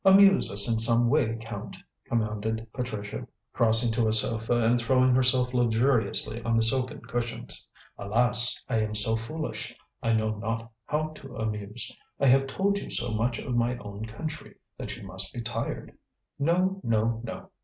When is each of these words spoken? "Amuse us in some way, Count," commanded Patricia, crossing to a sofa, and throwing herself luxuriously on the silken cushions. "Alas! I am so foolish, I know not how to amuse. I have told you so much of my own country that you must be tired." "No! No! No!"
"Amuse 0.03 0.49
us 0.49 0.67
in 0.67 0.79
some 0.79 1.09
way, 1.11 1.37
Count," 1.39 1.77
commanded 2.05 2.65
Patricia, 2.73 3.27
crossing 3.53 3.91
to 3.91 4.07
a 4.07 4.11
sofa, 4.13 4.53
and 4.59 4.79
throwing 4.79 5.13
herself 5.13 5.53
luxuriously 5.53 6.41
on 6.41 6.55
the 6.55 6.63
silken 6.63 7.01
cushions. 7.01 7.69
"Alas! 7.99 8.63
I 8.67 8.77
am 8.79 8.95
so 8.95 9.15
foolish, 9.15 9.75
I 10.01 10.13
know 10.13 10.35
not 10.39 10.71
how 10.87 11.09
to 11.09 11.35
amuse. 11.35 11.95
I 12.19 12.25
have 12.25 12.47
told 12.47 12.79
you 12.79 12.89
so 12.89 13.11
much 13.11 13.37
of 13.37 13.55
my 13.55 13.77
own 13.77 14.05
country 14.05 14.55
that 14.75 14.97
you 14.97 15.03
must 15.03 15.35
be 15.35 15.41
tired." 15.41 15.95
"No! 16.39 16.81
No! 16.83 17.21
No!" 17.23 17.51